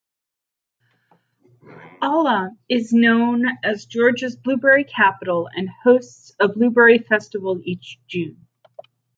[2.01, 8.47] Alma is known as Georgia's blueberry capital, and hosts a Blueberry Festival each June.